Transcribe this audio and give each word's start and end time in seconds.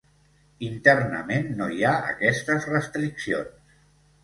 Internament 0.67 1.51
no 1.59 1.69
hi 1.75 1.85
ha 1.91 1.93
aquestes 2.15 2.69
restriccions. 2.73 3.79